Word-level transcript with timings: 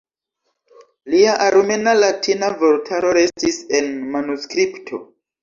Lia 1.13 1.35
armena-latina 1.47 2.49
vortaro 2.63 3.13
restis 3.19 3.61
en 3.83 3.93
manuskripto. 4.19 5.03